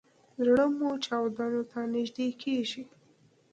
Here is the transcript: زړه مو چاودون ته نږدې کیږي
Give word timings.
زړه 0.45 0.65
مو 0.77 0.89
چاودون 1.05 1.53
ته 1.71 1.79
نږدې 1.93 2.27
کیږي 2.41 2.83